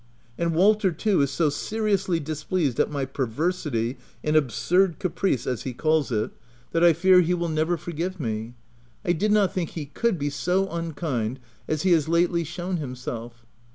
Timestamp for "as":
5.45-5.61, 11.67-11.83